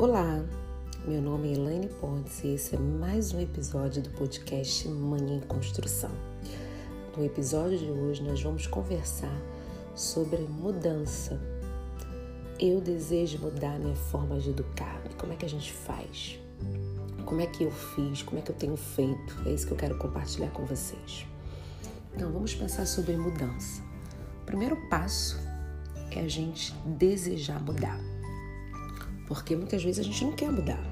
[0.00, 0.42] Olá,
[1.06, 5.40] meu nome é Elaine Pontes e esse é mais um episódio do podcast Manhã em
[5.40, 6.10] Construção.
[7.14, 9.38] No episódio de hoje nós vamos conversar
[9.94, 11.38] sobre mudança.
[12.58, 15.02] Eu desejo mudar minha forma de educar.
[15.18, 16.40] Como é que a gente faz?
[17.26, 18.22] Como é que eu fiz?
[18.22, 19.42] Como é que eu tenho feito?
[19.44, 21.26] É isso que eu quero compartilhar com vocês.
[22.14, 23.82] Então, vamos pensar sobre mudança.
[24.40, 25.38] O primeiro passo
[26.10, 28.09] é a gente desejar mudar.
[29.30, 30.82] Porque muitas vezes a gente não quer mudar.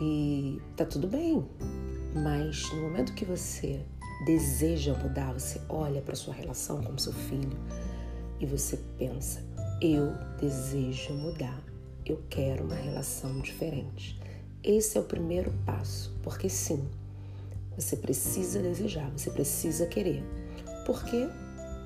[0.00, 1.44] E tá tudo bem.
[2.14, 3.84] Mas no momento que você
[4.24, 7.58] deseja mudar, você olha para sua relação com seu filho
[8.38, 9.44] e você pensa:
[9.82, 11.60] eu desejo mudar.
[12.04, 14.16] Eu quero uma relação diferente.
[14.62, 16.88] Esse é o primeiro passo, porque sim,
[17.76, 20.22] você precisa desejar, você precisa querer.
[20.86, 21.28] Por quê?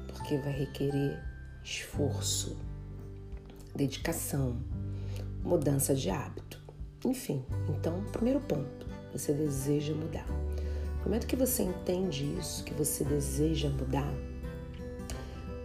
[0.09, 1.19] Porque vai requerer
[1.65, 2.55] esforço,
[3.75, 4.59] dedicação,
[5.43, 6.61] mudança de hábito.
[7.05, 10.27] Enfim, então, primeiro ponto, você deseja mudar.
[10.99, 14.13] No momento que você entende isso, que você deseja mudar,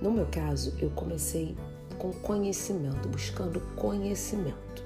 [0.01, 1.55] no meu caso, eu comecei
[1.97, 4.83] com conhecimento, buscando conhecimento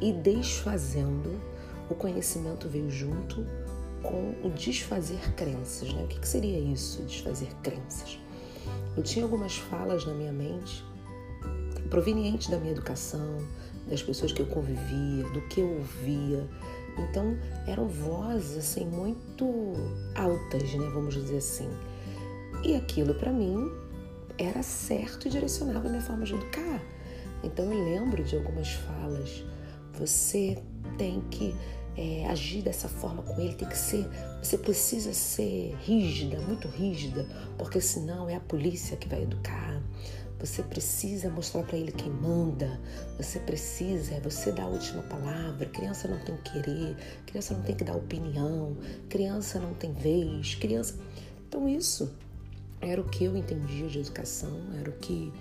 [0.00, 1.40] e desfazendo.
[1.88, 3.46] O conhecimento veio junto
[4.02, 6.02] com o desfazer crenças, né?
[6.04, 8.18] O que, que seria isso, desfazer crenças?
[8.96, 10.84] Eu tinha algumas falas na minha mente,
[11.90, 13.38] provenientes da minha educação,
[13.86, 16.46] das pessoas que eu convivia, do que eu ouvia.
[16.98, 19.74] Então, eram vozes assim muito
[20.14, 21.68] altas, né, vamos dizer assim.
[22.64, 23.70] E aquilo para mim
[24.38, 26.82] era certo e direcionava a minha forma de educar.
[27.44, 29.44] Então, eu lembro de algumas falas.
[29.98, 30.58] Você
[30.98, 31.54] tem que
[31.96, 34.06] é, agir dessa forma com ele, tem que ser,
[34.42, 37.26] você precisa ser rígida, muito rígida,
[37.56, 39.80] porque senão é a polícia que vai educar.
[40.38, 42.78] Você precisa mostrar para ele quem manda.
[43.16, 45.66] Você precisa, é você dar a última palavra.
[45.66, 48.76] Criança não tem que querer, criança não tem que dar opinião,
[49.08, 50.94] criança não tem vez, criança.
[51.48, 52.12] Então isso
[52.80, 55.32] era o que eu entendia de educação, era o que,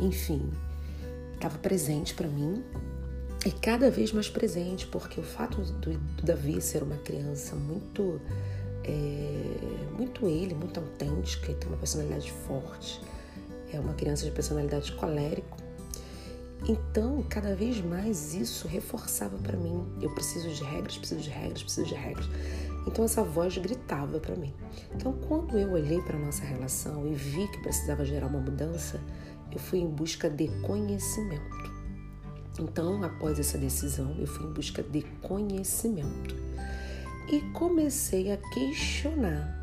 [0.00, 0.50] enfim,
[1.34, 2.62] estava presente para mim
[3.46, 8.20] e cada vez mais presente, porque o fato do, do Davi ser uma criança muito,
[8.84, 13.00] é, muito ele, muito autêntica, e ter uma personalidade forte,
[13.72, 15.56] é uma criança de personalidade colérico.
[16.68, 19.86] Então, cada vez mais isso reforçava para mim.
[20.00, 22.28] Eu preciso de regras, preciso de regras, preciso de regras.
[22.86, 24.54] Então essa voz gritava para mim.
[24.94, 29.00] Então, quando eu olhei para nossa relação e vi que precisava gerar uma mudança,
[29.52, 31.70] eu fui em busca de conhecimento.
[32.58, 36.36] Então, após essa decisão, eu fui em busca de conhecimento
[37.28, 39.59] e comecei a questionar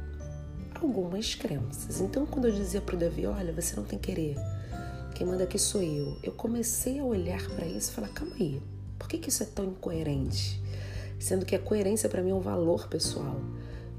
[0.84, 2.02] algumas crenças.
[2.02, 4.36] Então, quando eu dizia para o Davi, olha, você não tem querer,
[5.16, 8.62] quem manda aqui sou eu, eu comecei a olhar para isso e falar, calma aí,
[9.00, 10.62] por que, que isso é tão incoerente?
[11.20, 13.42] Sendo que a coerência para mim é um valor pessoal.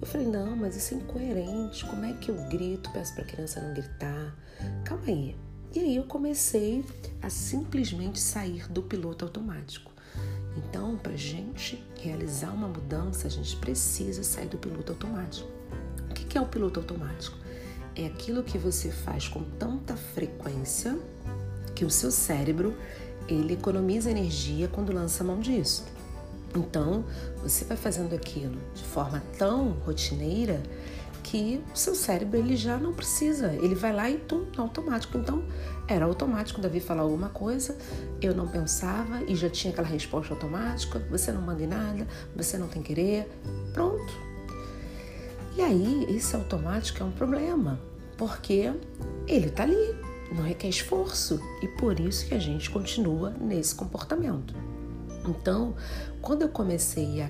[0.01, 1.85] Eu falei, não, mas isso é incoerente.
[1.87, 4.37] Como é que eu grito, peço para a criança não gritar?
[4.85, 5.37] Calma aí,
[5.75, 6.85] e aí eu comecei
[7.21, 9.93] a simplesmente sair do piloto automático.
[10.57, 15.58] Então, para gente realizar uma mudança, a gente precisa sair do piloto automático.
[16.39, 17.37] É o piloto automático?
[17.97, 20.97] É aquilo que você faz com tanta frequência
[21.75, 22.77] que o seu cérebro
[23.27, 25.85] ele economiza energia quando lança a mão disso.
[26.55, 27.05] Então,
[27.43, 30.63] você vai fazendo aquilo de forma tão rotineira
[31.25, 35.19] que o seu cérebro ele já não precisa, ele vai lá e tum, automático.
[35.19, 35.43] Então,
[35.89, 37.77] era automático Davi falar alguma coisa,
[38.23, 42.07] eu não pensava e já tinha aquela resposta automática, você não manda em nada,
[42.37, 43.29] você não tem querer,
[43.73, 44.28] pronto.
[45.59, 47.81] E aí, esse automático é um problema,
[48.17, 48.73] porque
[49.27, 49.93] ele tá ali,
[50.31, 54.55] não requer esforço e por isso que a gente continua nesse comportamento.
[55.27, 55.75] Então,
[56.23, 57.29] quando eu comecei a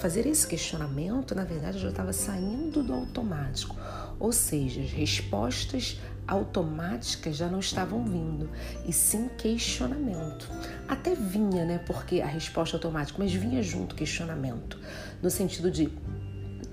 [0.00, 3.74] fazer esse questionamento, na verdade eu já estava saindo do automático,
[4.20, 8.48] ou seja, as respostas automáticas já não estavam vindo,
[8.86, 10.48] e sim questionamento.
[10.86, 11.78] Até vinha, né?
[11.84, 14.78] Porque a resposta automática, mas vinha junto questionamento,
[15.20, 15.92] no sentido de: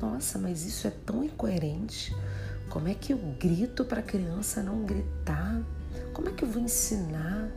[0.03, 2.13] nossa, mas isso é tão incoerente.
[2.69, 5.61] Como é que eu grito para a criança não gritar?
[6.13, 7.49] Como é que eu vou ensinar?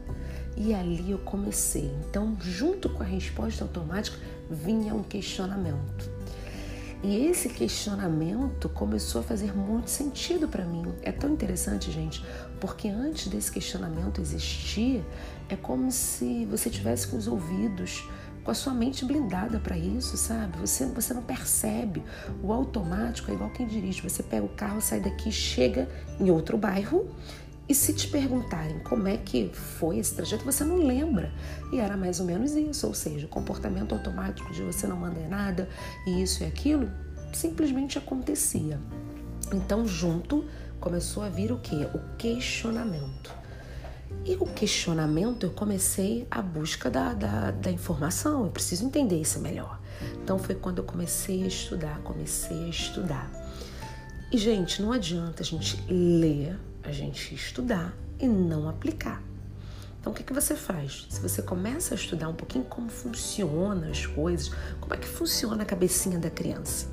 [0.57, 1.93] E ali eu comecei.
[2.09, 4.17] Então, junto com a resposta automática,
[4.49, 6.11] vinha um questionamento.
[7.03, 10.85] E esse questionamento começou a fazer muito sentido para mim.
[11.03, 12.25] É tão interessante, gente,
[12.61, 15.05] porque antes desse questionamento existir,
[15.49, 18.09] é como se você tivesse com os ouvidos,
[18.47, 20.57] com a sua mente blindada para isso, sabe?
[20.59, 22.01] Você, você não percebe.
[22.41, 24.01] O automático é igual quem dirige.
[24.03, 25.89] Você pega o carro, sai daqui, chega
[26.21, 27.11] em outro bairro
[27.69, 31.33] E se te perguntarem como é que foi esse trajeto, você não lembra.
[31.73, 35.29] E era mais ou menos isso, ou seja, o comportamento automático de você não mandar
[35.29, 35.69] nada
[36.07, 36.89] e isso e aquilo
[37.33, 38.79] simplesmente acontecia.
[39.53, 40.45] Então, junto
[40.79, 41.75] começou a vir o que?
[41.75, 43.35] O questionamento.
[44.25, 49.39] E o questionamento, eu comecei a busca da, da, da, informação, eu preciso entender isso
[49.39, 49.81] melhor.
[50.23, 53.31] Então foi quando eu comecei a estudar, comecei a estudar.
[54.33, 59.23] E, gente, não adianta a gente ler, a gente estudar e não aplicar.
[60.01, 61.07] Então, o que, que você faz?
[61.11, 64.51] Se você começa a estudar um pouquinho como funcionam as coisas,
[64.81, 66.87] como é que funciona a cabecinha da criança?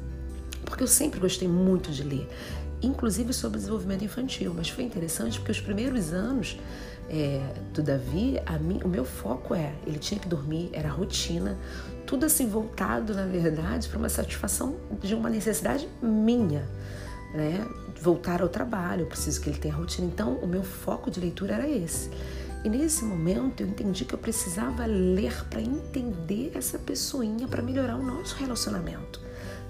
[0.65, 2.27] Porque eu sempre gostei muito de ler,
[2.81, 6.57] inclusive sobre desenvolvimento infantil, mas foi interessante porque os primeiros anos
[7.13, 11.57] é, do Davi, mim, o meu foco é, ele tinha que dormir, era rotina,
[12.05, 16.67] tudo assim voltado, na verdade, para uma satisfação de uma necessidade minha
[17.33, 17.65] né?
[17.99, 20.07] Voltar ao trabalho, eu preciso que ele tenha rotina.
[20.07, 22.09] Então, o meu foco de leitura era esse.
[22.63, 27.97] E nesse momento eu entendi que eu precisava ler para entender essa pessoinha, para melhorar
[27.97, 29.19] o nosso relacionamento.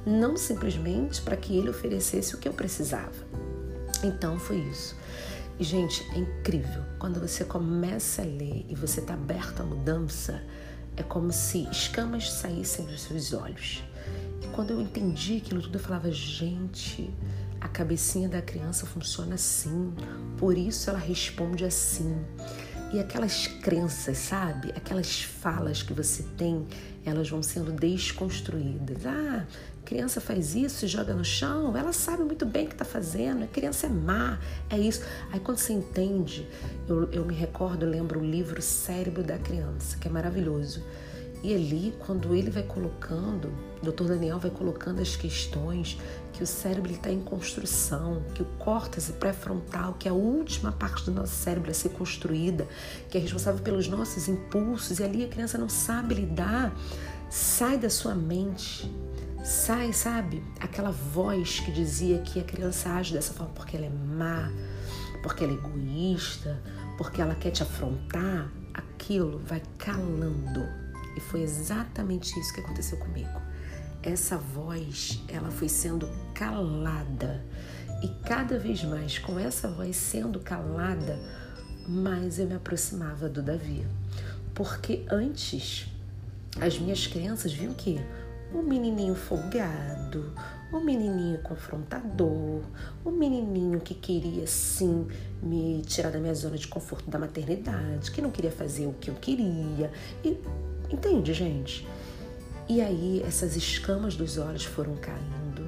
[0.06, 3.14] Não simplesmente para que ele oferecesse o que eu precisava.
[4.04, 4.96] Então foi isso.
[5.64, 6.84] E, gente, é incrível.
[7.00, 10.44] Quando você começa a ler e você está aberto à mudança,
[10.98, 13.82] é como se escamas saíssem dos seus olhos.
[14.44, 17.10] E quando eu entendi aquilo tudo, eu falava, gente,
[17.62, 19.94] a cabecinha da criança funciona assim,
[20.38, 22.14] por isso ela responde assim.
[22.92, 24.70] E aquelas crenças, sabe?
[24.76, 26.68] Aquelas falas que você tem,
[27.06, 29.06] elas vão sendo desconstruídas.
[29.06, 29.48] Ah,
[29.84, 33.48] criança faz isso joga no chão, ela sabe muito bem o que está fazendo, a
[33.48, 34.40] criança é má,
[34.70, 35.02] é isso.
[35.32, 36.48] Aí quando você entende,
[36.88, 40.82] eu, eu me recordo, lembro o livro Cérebro da Criança, que é maravilhoso.
[41.44, 44.06] E ali, quando ele vai colocando, o Dr.
[44.06, 45.98] Daniel vai colocando as questões,
[46.32, 51.04] que o cérebro está em construção, que o córtex pré-frontal, que é a última parte
[51.04, 52.66] do nosso cérebro a ser construída,
[53.10, 56.74] que é responsável pelos nossos impulsos, e ali a criança não sabe lidar,
[57.30, 58.90] sai da sua mente,
[59.44, 60.42] sai, sabe?
[60.60, 64.50] Aquela voz que dizia que a criança age dessa forma porque ela é má,
[65.22, 66.62] porque ela é egoísta,
[66.98, 70.66] porque ela quer te afrontar, aquilo vai calando
[71.16, 73.42] e foi exatamente isso que aconteceu comigo.
[74.02, 77.44] Essa voz, ela foi sendo calada.
[78.02, 81.20] E cada vez mais, com essa voz sendo calada,
[81.88, 83.86] mais eu me aproximava do Davi.
[84.54, 85.88] Porque antes,
[86.60, 88.00] as minhas crianças viam que
[88.54, 90.34] o menininho folgado,
[90.72, 92.62] o menininho confrontador,
[93.04, 95.08] o menininho que queria sim
[95.42, 99.10] me tirar da minha zona de conforto da maternidade, que não queria fazer o que
[99.10, 99.92] eu queria.
[100.24, 100.38] E
[100.94, 101.88] Entende, gente?
[102.70, 105.68] E aí essas escamas dos olhos foram caindo,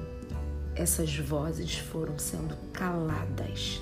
[0.72, 3.80] essas vozes foram sendo caladas,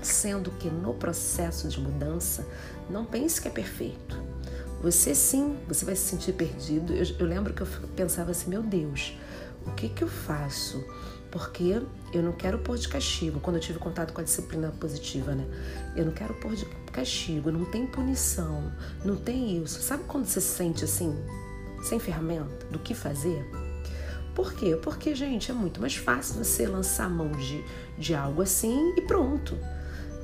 [0.00, 2.46] sendo que no processo de mudança,
[2.88, 4.18] não pense que é perfeito.
[4.82, 6.92] Você sim, você vai se sentir perdido.
[6.92, 9.16] Eu, eu lembro que eu pensava assim, meu Deus,
[9.64, 10.84] o que que eu faço?
[11.30, 11.80] Porque
[12.12, 13.38] eu não quero pôr de castigo.
[13.38, 15.46] Quando eu tive contato com a disciplina positiva, né?
[15.94, 18.72] Eu não quero pôr de castigo, não tem punição,
[19.04, 19.80] não tem isso.
[19.80, 21.16] Sabe quando você se sente assim,
[21.84, 23.48] sem ferramenta, do que fazer?
[24.34, 24.76] Por quê?
[24.82, 27.64] Porque, gente, é muito mais fácil você lançar mão de,
[27.96, 29.56] de algo assim e pronto.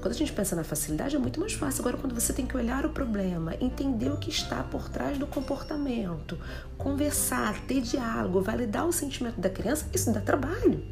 [0.00, 1.80] Quando a gente pensa na facilidade, é muito mais fácil.
[1.80, 5.26] Agora, quando você tem que olhar o problema, entender o que está por trás do
[5.26, 6.38] comportamento,
[6.76, 10.84] conversar, ter diálogo, validar o sentimento da criança, isso dá trabalho.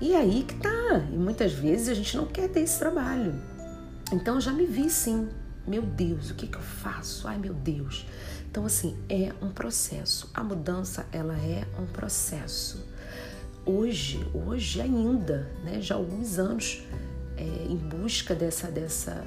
[0.00, 1.06] E aí que tá.
[1.12, 3.34] E muitas vezes a gente não quer ter esse trabalho.
[4.12, 5.28] Então, já me vi sim.
[5.66, 7.26] Meu Deus, o que, que eu faço?
[7.26, 8.04] Ai, meu Deus.
[8.50, 10.30] Então, assim, é um processo.
[10.34, 12.84] A mudança, ela é um processo.
[13.64, 16.82] Hoje, hoje ainda, né, já há alguns anos,
[17.36, 19.24] é, em busca dessa, dessa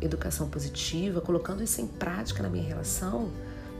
[0.00, 3.30] educação positiva, colocando isso em prática na minha relação,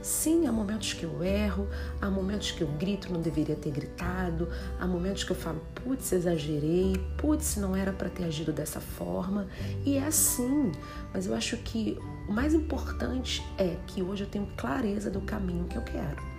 [0.01, 1.67] sim, há momentos que eu erro,
[2.01, 4.47] há momentos que eu grito, não deveria ter gritado,
[4.79, 9.47] há momentos que eu falo, putz, exagerei, putz, não era para ter agido dessa forma,
[9.85, 10.71] e é assim,
[11.13, 15.65] mas eu acho que o mais importante é que hoje eu tenho clareza do caminho
[15.65, 16.37] que eu quero.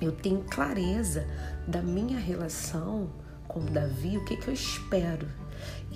[0.00, 1.26] Eu tenho clareza
[1.68, 3.10] da minha relação
[3.46, 5.28] com Davi, o que, que eu espero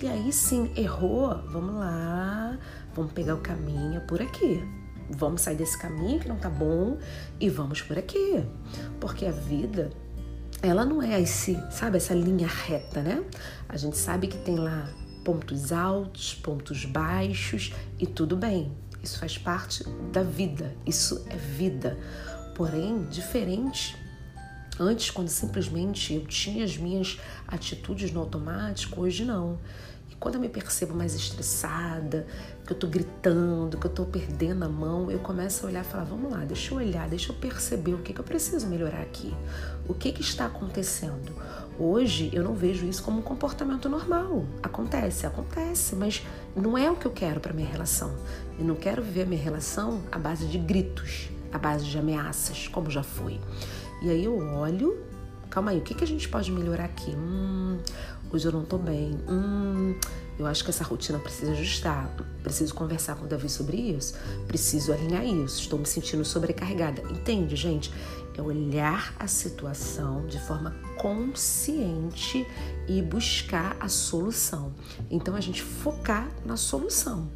[0.01, 2.57] e aí sim, errou, vamos lá,
[2.93, 4.61] vamos pegar o caminho por aqui.
[5.09, 6.97] Vamos sair desse caminho que não tá bom
[7.39, 8.43] e vamos por aqui.
[8.99, 9.91] Porque a vida,
[10.61, 13.23] ela não é esse, sabe, essa linha reta, né?
[13.69, 14.89] A gente sabe que tem lá
[15.23, 18.75] pontos altos, pontos baixos e tudo bem.
[19.01, 21.97] Isso faz parte da vida, isso é vida.
[22.53, 23.95] Porém, diferente
[24.79, 27.17] Antes, quando simplesmente eu tinha as minhas
[27.47, 29.57] atitudes no automático, hoje não.
[30.19, 32.27] quando eu me percebo mais estressada,
[32.65, 35.87] que eu tô gritando, que eu tô perdendo a mão, eu começo a olhar e
[35.87, 39.01] falar: vamos lá, deixa eu olhar, deixa eu perceber o que, que eu preciso melhorar
[39.01, 39.33] aqui.
[39.87, 41.33] O que, que está acontecendo?
[41.79, 44.45] Hoje eu não vejo isso como um comportamento normal.
[44.61, 46.21] Acontece, acontece, mas
[46.55, 48.13] não é o que eu quero para minha relação.
[48.59, 52.89] Eu não quero viver minha relação à base de gritos, à base de ameaças, como
[52.89, 53.39] já foi.
[54.01, 55.03] E aí eu olho,
[55.49, 57.11] calma aí, o que, que a gente pode melhorar aqui?
[57.11, 57.79] Hum,
[58.31, 59.17] hoje eu não tô bem.
[59.27, 59.95] Hum,
[60.37, 62.09] eu acho que essa rotina precisa ajustar.
[62.43, 64.15] Preciso conversar com o Davi sobre isso.
[64.47, 65.61] Preciso alinhar isso.
[65.61, 67.01] Estou me sentindo sobrecarregada.
[67.09, 67.91] Entende, gente?
[68.37, 72.45] É olhar a situação de forma consciente
[72.87, 74.73] e buscar a solução.
[75.09, 77.29] Então, a gente focar na solução.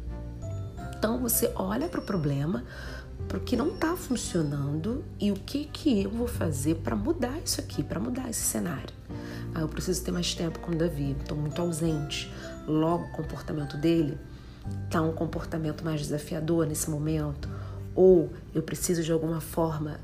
[0.98, 2.62] Então, você olha para o problema,
[3.30, 7.38] para o que não está funcionando e o que, que eu vou fazer para mudar
[7.38, 8.92] isso aqui, para mudar esse cenário.
[9.54, 12.28] Ah, eu preciso ter mais tempo com o Davi, estou muito ausente.
[12.66, 14.18] Logo, o comportamento dele
[14.84, 17.48] está um comportamento mais desafiador nesse momento.
[17.94, 20.00] Ou eu preciso de alguma forma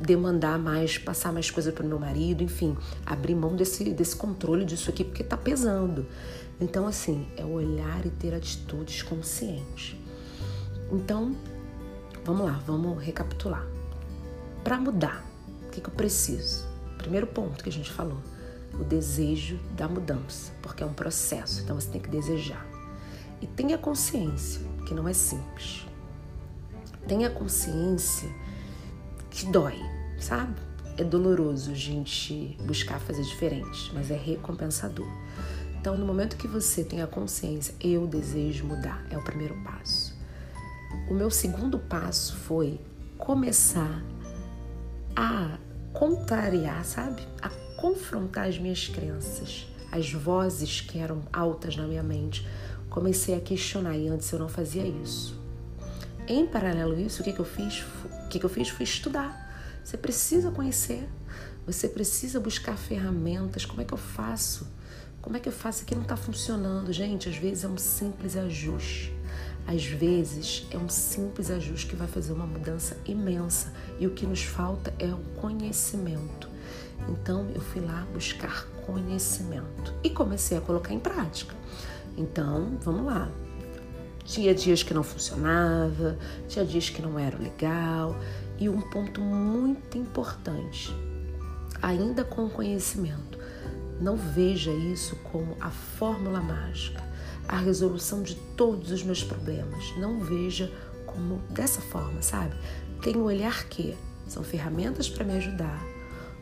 [0.00, 4.64] demandar mais, passar mais coisa para o meu marido, enfim, abrir mão desse, desse controle
[4.64, 6.06] disso aqui porque está pesando.
[6.58, 9.94] Então, assim, é olhar e ter atitudes conscientes.
[10.90, 11.36] Então,
[12.30, 13.66] vamos lá, vamos recapitular.
[14.62, 15.24] Para mudar,
[15.66, 16.64] o que, que eu preciso?
[16.96, 18.18] Primeiro ponto que a gente falou,
[18.74, 22.64] o desejo da mudança, porque é um processo, então você tem que desejar.
[23.40, 25.84] E tenha consciência que não é simples.
[27.08, 28.28] Tenha consciência
[29.28, 29.80] que dói,
[30.20, 30.60] sabe?
[30.96, 35.08] É doloroso a gente buscar fazer diferente, mas é recompensador.
[35.80, 40.09] Então, no momento que você tem a consciência, eu desejo mudar, é o primeiro passo.
[41.08, 42.80] O meu segundo passo foi
[43.18, 44.02] começar
[45.14, 45.58] a
[45.92, 47.26] contrariar, sabe?
[47.42, 52.46] A confrontar as minhas crenças, as vozes que eram altas na minha mente.
[52.88, 55.38] Comecei a questionar e antes eu não fazia isso.
[56.26, 57.84] Em paralelo a isso, o que, que eu fiz?
[58.24, 59.48] O que, que eu fiz foi estudar.
[59.82, 61.08] Você precisa conhecer,
[61.66, 63.64] você precisa buscar ferramentas.
[63.64, 64.66] Como é que eu faço?
[65.20, 66.92] Como é que eu faço aqui não está funcionando?
[66.92, 69.12] Gente, às vezes é um simples ajuste.
[69.72, 74.26] Às vezes é um simples ajuste que vai fazer uma mudança imensa e o que
[74.26, 76.48] nos falta é o conhecimento.
[77.08, 81.54] Então eu fui lá buscar conhecimento e comecei a colocar em prática.
[82.16, 83.30] Então, vamos lá.
[84.24, 88.16] Tinha dias que não funcionava, tinha dias que não era legal,
[88.58, 90.92] e um ponto muito importante,
[91.80, 93.38] ainda com o conhecimento,
[94.00, 97.09] não veja isso como a fórmula mágica,
[97.50, 99.92] a resolução de todos os meus problemas.
[99.96, 100.72] Não veja
[101.04, 102.54] como dessa forma, sabe?
[103.02, 103.96] Tem o olhar que
[104.28, 105.84] são ferramentas para me ajudar,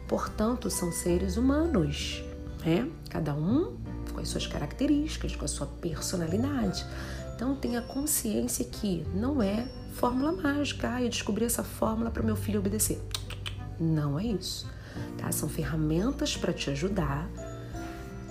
[0.07, 2.23] portanto, são seres humanos,
[2.62, 2.87] né?
[3.09, 3.75] Cada um
[4.12, 6.85] com as suas características, com a sua personalidade.
[7.35, 10.93] Então, tenha consciência que não é fórmula mágica.
[10.93, 13.00] Ah, eu descobri essa fórmula para meu filho obedecer.
[13.81, 14.69] Não é isso.
[15.17, 15.33] Tá?
[15.33, 17.31] São ferramentas para te ajudar,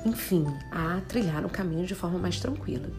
[0.07, 2.89] enfim, a trilhar o caminho de forma mais tranquila.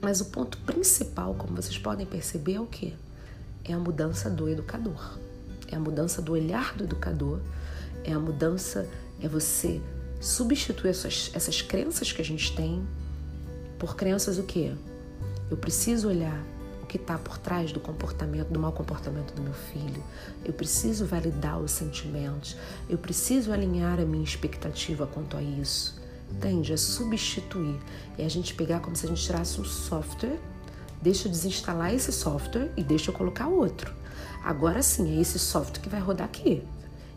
[0.00, 2.94] Mas o ponto principal, como vocês podem perceber, é o que?
[3.64, 5.18] É a mudança do educador.
[5.68, 7.38] É a mudança do olhar do educador.
[8.02, 8.88] É a mudança,
[9.20, 9.80] é você
[10.20, 12.84] substituir essas, essas crenças que a gente tem
[13.78, 14.72] por crenças o quê?
[15.48, 16.44] Eu preciso olhar
[16.88, 20.02] que está por trás do comportamento, do mau comportamento do meu filho.
[20.44, 22.56] Eu preciso validar os sentimentos.
[22.86, 26.01] Eu preciso alinhar a minha expectativa quanto a isso.
[26.36, 26.72] Entende?
[26.72, 27.78] É substituir.
[28.18, 30.38] É a gente pegar como se a gente tirasse um software,
[31.00, 33.94] deixa eu desinstalar esse software e deixa eu colocar outro.
[34.42, 36.62] Agora sim, é esse software que vai rodar aqui.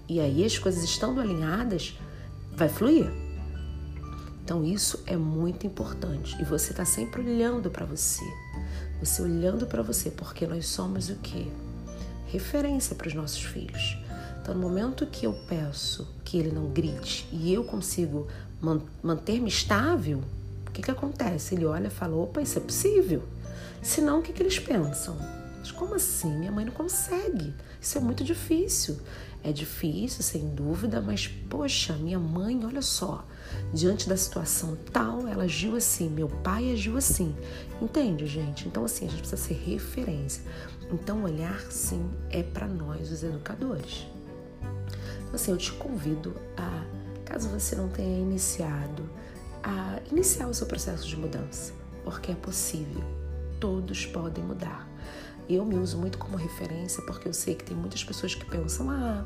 [0.08, 1.98] E aí as coisas estando alinhadas,
[2.52, 3.12] vai fluir.
[4.44, 8.24] Então isso é muito importante e você está sempre olhando para você.
[9.00, 11.52] Você olhando para você, porque nós somos o que?
[12.28, 13.98] Referência para os nossos filhos.
[14.46, 18.28] Então, no momento que eu peço que ele não grite e eu consigo
[19.04, 20.22] manter-me estável,
[20.68, 21.56] o que, que acontece?
[21.56, 23.24] Ele olha e fala: opa, isso é possível.
[23.82, 25.18] Senão, o que, que eles pensam?
[25.60, 26.32] Mas como assim?
[26.38, 27.54] Minha mãe não consegue.
[27.80, 29.00] Isso é muito difícil.
[29.44, 33.24] É difícil, sem dúvida, mas poxa, minha mãe, olha só,
[33.72, 37.36] diante da situação tal, ela agiu assim, meu pai agiu assim.
[37.80, 38.68] Entende, gente?
[38.68, 40.44] Então, assim, a gente precisa ser referência.
[40.92, 44.08] Então, olhar, sim, é para nós, os educadores.
[45.20, 46.84] Então, assim, eu te convido a,
[47.36, 49.10] caso você não tenha iniciado,
[49.62, 51.74] a iniciar o seu processo de mudança,
[52.06, 53.04] porque é possível.
[53.60, 54.88] Todos podem mudar.
[55.50, 58.90] Eu me uso muito como referência porque eu sei que tem muitas pessoas que pensam,
[58.90, 59.26] ah,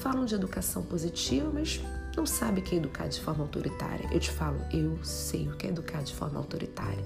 [0.00, 1.78] falam de educação positiva, mas
[2.16, 4.08] não sabe o que é educar de forma autoritária.
[4.10, 7.04] Eu te falo, eu sei o que é educar de forma autoritária.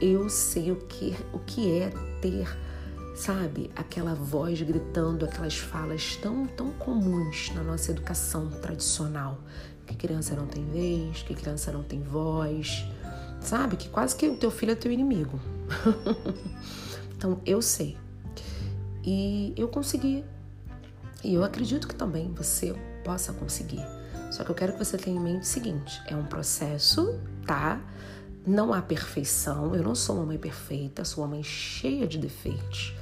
[0.00, 2.48] Eu sei o que, o que é ter,
[3.14, 9.38] sabe, aquela voz gritando, aquelas falas tão, tão comuns na nossa educação tradicional.
[9.86, 12.86] Que criança não tem vez, que criança não tem voz,
[13.40, 13.76] sabe?
[13.76, 15.40] Que quase que o teu filho é teu inimigo.
[17.16, 17.96] então, eu sei.
[19.04, 20.24] E eu consegui.
[21.24, 22.74] E eu acredito que também você
[23.04, 23.84] possa conseguir.
[24.30, 27.80] Só que eu quero que você tenha em mente o seguinte: é um processo, tá?
[28.46, 29.74] Não há perfeição.
[29.74, 32.94] Eu não sou uma mãe perfeita, sou uma mãe cheia de defeitos,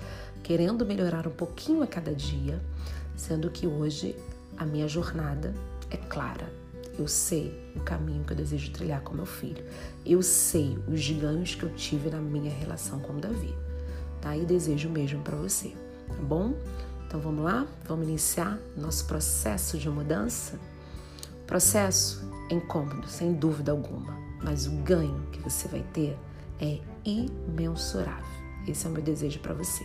[0.42, 2.61] querendo melhorar um pouquinho a cada dia,
[3.16, 4.16] sendo que hoje
[4.57, 5.54] a minha jornada
[5.90, 6.52] é clara.
[6.99, 9.64] Eu sei o caminho que eu desejo trilhar com meu filho.
[10.04, 13.54] Eu sei os ganhos que eu tive na minha relação com o Davi.
[14.21, 14.37] Tá?
[14.37, 15.73] E desejo mesmo para você,
[16.09, 16.54] tá bom?
[17.07, 17.66] Então vamos lá?
[17.87, 20.59] Vamos iniciar nosso processo de mudança?
[21.47, 26.18] Processo é incômodo, sem dúvida alguma, mas o ganho que você vai ter
[26.61, 28.38] é imensurável.
[28.66, 29.84] Esse é o meu desejo para você.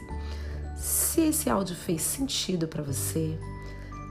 [0.75, 3.37] Se esse áudio fez sentido para você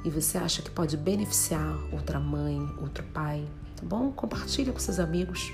[0.05, 4.11] e você acha que pode beneficiar outra mãe, outro pai, tá bom?
[4.13, 5.53] Compartilha com seus amigos.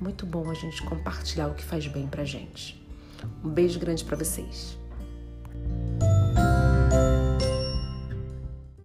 [0.00, 2.84] Muito bom a gente compartilhar o que faz bem pra gente.
[3.42, 4.76] Um beijo grande para vocês.